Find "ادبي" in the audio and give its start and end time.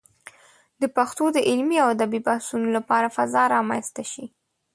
1.95-2.19